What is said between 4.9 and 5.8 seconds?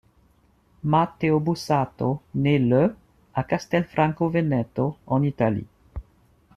en Italie.